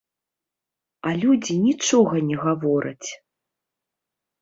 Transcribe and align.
А 1.09 1.11
людзі 1.25 1.53
нічога 1.67 2.25
не 2.33 2.37
гавораць. 2.49 3.09